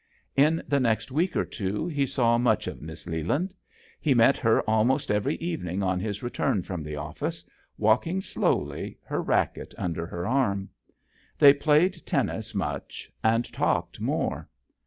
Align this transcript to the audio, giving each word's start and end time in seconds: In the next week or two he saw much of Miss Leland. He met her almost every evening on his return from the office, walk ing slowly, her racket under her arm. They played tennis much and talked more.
In 0.35 0.63
the 0.67 0.79
next 0.79 1.11
week 1.11 1.35
or 1.35 1.45
two 1.45 1.85
he 1.87 2.07
saw 2.07 2.39
much 2.39 2.65
of 2.65 2.81
Miss 2.81 3.05
Leland. 3.05 3.53
He 3.99 4.15
met 4.15 4.35
her 4.37 4.67
almost 4.67 5.11
every 5.11 5.35
evening 5.35 5.83
on 5.83 5.99
his 5.99 6.23
return 6.23 6.63
from 6.63 6.81
the 6.81 6.95
office, 6.95 7.45
walk 7.77 8.07
ing 8.07 8.19
slowly, 8.21 8.97
her 9.05 9.21
racket 9.21 9.75
under 9.77 10.07
her 10.07 10.25
arm. 10.25 10.69
They 11.37 11.53
played 11.53 12.03
tennis 12.03 12.55
much 12.55 13.11
and 13.23 13.45
talked 13.53 14.01
more. 14.01 14.49